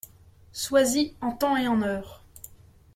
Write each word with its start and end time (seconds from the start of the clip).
Sois-y 0.51 1.13
en 1.21 1.31
temps 1.31 1.55
et 1.57 1.67
en 1.67 1.83
heure! 1.83 2.23